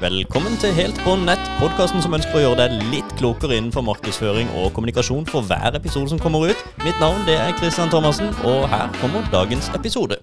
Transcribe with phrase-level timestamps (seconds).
[0.00, 4.48] Velkommen til Helt på nett, podkasten som ønsker å gjøre deg litt klokere innenfor markedsføring
[4.58, 6.64] og kommunikasjon for hver episode som kommer ut.
[6.82, 10.18] Mitt navn det er Christian Thomassen, og her kommer dagens episode.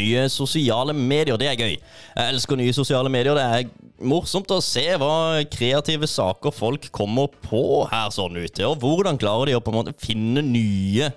[0.00, 1.76] Nye sosiale medier, det er gøy.
[1.76, 3.36] Jeg elsker nye sosiale medier.
[3.36, 8.80] Det er morsomt å se hva kreative saker folk kommer på her sånn ute, og
[8.80, 11.12] hvordan klarer de å på en måte finne nye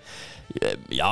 [0.94, 1.12] ja,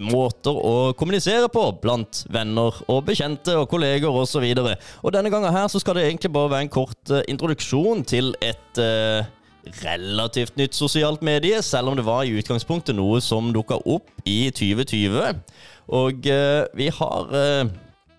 [0.00, 4.44] måter å kommunisere på blant venner og bekjente og kolleger osv.
[4.44, 7.20] Og, så og denne gangen her så skal det egentlig bare være en kort uh,
[7.28, 9.26] introduksjon til et uh,
[9.82, 14.48] relativt nytt sosialt medie, selv om det var i utgangspunktet noe som dukka opp i
[14.54, 15.42] 2020.
[15.98, 17.36] Og uh, vi har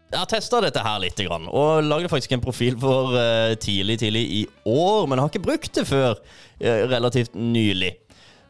[0.09, 3.13] jeg har testa dette her litt, og lagde faktisk en profil for
[3.61, 6.17] tidlig tidlig i år, men har ikke brukt det før
[6.89, 7.91] relativt nylig.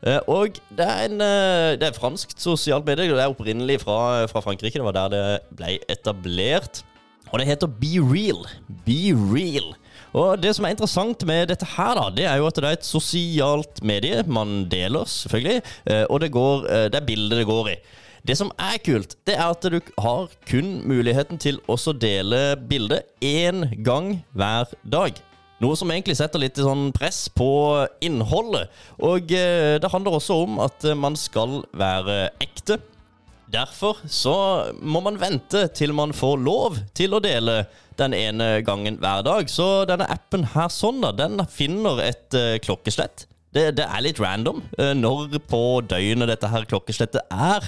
[0.08, 3.10] Eh, og det er, en, eh, det er fransk sosialt medie.
[3.12, 4.80] Det er opprinnelig fra, fra, Frankrike.
[4.80, 5.26] Det var der det
[5.60, 6.84] ble etablert.
[7.30, 8.46] Og det heter Be Real.
[8.88, 9.74] Be Real.
[10.18, 12.78] Og det som er interessant med dette her, da, det er jo at det er
[12.80, 14.24] et sosialt medie.
[14.26, 15.62] Man deler, selvfølgelig.
[15.86, 17.80] Eh, og det, går, det er bildet det går i.
[18.28, 23.08] Det som er kult, det er at du har kun muligheten til å dele bildet
[23.24, 25.16] én gang hver dag.
[25.60, 27.50] Noe som egentlig setter litt sånn press på
[28.06, 28.72] innholdet.
[29.04, 32.80] Og eh, det handler også om at eh, man skal være ekte.
[33.50, 34.36] Derfor så
[34.80, 37.64] må man vente til man får lov til å dele
[38.00, 39.50] den ene gangen hver dag.
[39.52, 44.20] Så denne appen her sånn da, den finner et uh, klokkeslett det, det, er litt
[44.22, 47.66] random uh, når på døgnet dette her klokkeslettet er.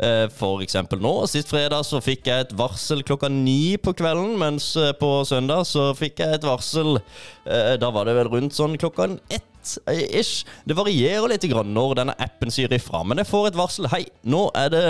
[0.00, 1.12] Uh, for eksempel nå.
[1.30, 5.66] Sist fredag så fikk jeg et varsel klokka ni på kvelden, mens uh, på søndag
[5.70, 6.98] så fikk jeg et varsel
[7.80, 9.46] Da var det vel rundt sånn klokka ett
[9.90, 10.44] ish.
[10.64, 13.88] Det varierer litt når denne appen sier ifra, men jeg får et varsel.
[13.92, 14.84] Hei, nå er det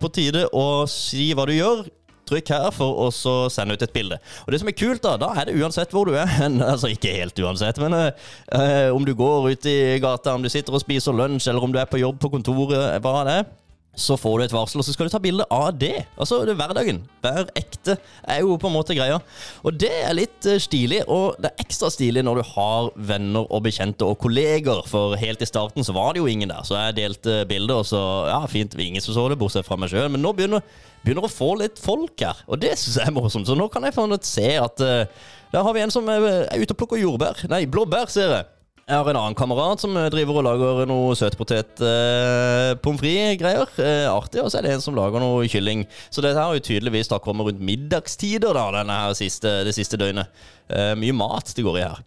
[0.00, 1.84] på tide å si hva du gjør
[2.28, 3.10] trykk her for å
[3.52, 4.20] sende ut et bilde.
[4.46, 6.30] Og det som er kult, da, da er det uansett hvor du er.
[6.72, 10.76] altså ikke helt uansett, men uh, om du går ut i gata, om du sitter
[10.76, 13.48] og spiser lunsj, eller om du er på jobb på kontoret, hva det er
[13.98, 16.04] så får du et varsel, og så skal du ta bilde av det.
[16.16, 17.00] Altså, det er hverdagen.
[17.24, 19.18] Vær ekte er jo på en måte greia.
[19.66, 23.46] Og det er litt uh, stilig, og det er ekstra stilig når du har venner
[23.46, 26.78] og bekjente og kolleger, for helt i starten så var det jo ingen der, så
[26.78, 30.08] jeg delte bilder, og så Ja, fint, ingen som så det, bortsett fra meg sjøl,
[30.12, 30.62] men nå begynner,
[31.04, 33.48] begynner å få litt folk her, og det syns jeg er morsomt.
[33.48, 36.74] Så nå kan jeg se at uh, der har vi en som er, er ute
[36.74, 37.46] og plukker jordbær.
[37.50, 38.48] Nei, blåbær, ser jeg.
[38.88, 43.68] Jeg har en annen kamerat som driver og lager noe søtpotet eh, frites-greier.
[43.84, 44.40] Eh, artig.
[44.40, 45.82] Og så er det en som lager noe kylling.
[46.08, 50.00] Så dette har jo tydeligvis da kommet rundt middagstider da, denne her siste, det siste
[50.00, 50.32] døgnet.
[50.72, 52.00] Eh, mye mat det går i her.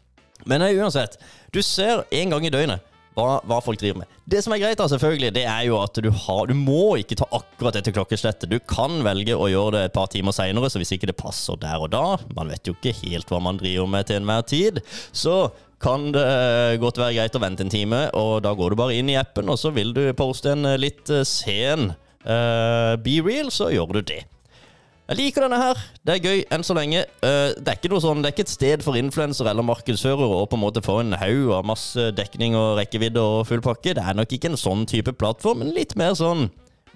[0.49, 1.21] Men nei, uansett,
[1.53, 2.81] du ser en gang i døgnet
[3.13, 4.19] hva, hva, folk driver med.
[4.25, 7.19] Det som er greit, da, selvfølgelig, det er jo at du, har, du må ikke
[7.19, 8.49] ta akkurat dette klokkeslettet.
[8.49, 11.59] Du kan velge å gjøre det et par timer seinere, så hvis ikke det passer
[11.61, 14.81] der og da Man vet jo ikke helt hva man driver med til enhver tid.
[15.11, 16.25] Så kan det
[16.81, 19.49] godt være greit å vente en time, og da går du bare inn i appen,
[19.49, 24.01] og så vil du poste en litt eh, sen uh, be real, så gjør du
[24.13, 24.21] det.
[25.11, 25.79] Jeg liker denne her.
[26.07, 27.01] Det er gøy enn så lenge.
[27.19, 30.37] Uh, det er ikke noe sånn, det er ikke et sted for influensere eller markedsførere
[30.37, 33.97] å på en måte få en haug av masse dekning og rekkevidde og full pakke.
[33.97, 36.47] Det er nok ikke en sånn type plattform, men litt mer sånn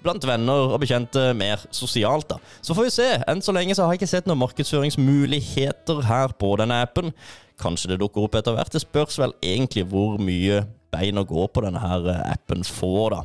[0.04, 2.28] blant venner og bekjente mer sosialt.
[2.30, 2.40] da.
[2.62, 3.08] Så får vi se.
[3.28, 7.14] Enn så lenge så har jeg ikke sett noen markedsføringsmuligheter her på denne appen.
[7.60, 8.72] Kanskje det dukker opp etter hvert.
[8.72, 13.16] Det spørs vel egentlig hvor mye bein å gå på denne her eh, appen får,
[13.16, 13.22] da.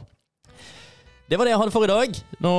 [1.32, 2.18] Det var det jeg hadde for i dag.
[2.44, 2.50] Nå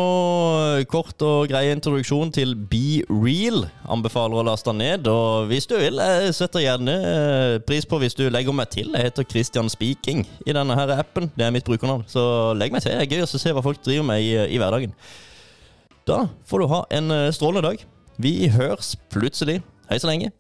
[0.89, 3.67] Kort og grei introduksjon til Be Real.
[3.85, 5.11] Anbefaler å laste den ned.
[5.13, 8.89] Og hvis du vil, jeg setter gjerne eh, pris på hvis du legger meg til.
[8.97, 11.29] Jeg heter Christian Speaking i denne her appen.
[11.37, 12.09] Det er mitt brukernavn.
[12.09, 12.25] Så
[12.57, 12.97] legg meg til.
[12.97, 14.97] Det er gøy å se hva folk driver med i, i hverdagen.
[16.09, 17.89] Da får du ha en eh, strålende dag.
[18.25, 19.61] Vi høres plutselig.
[19.93, 20.33] Hei så lenge.